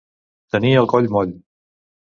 Tenir 0.55 0.73
el 0.79 0.89
coll 0.95 1.11
moll. 1.19 1.39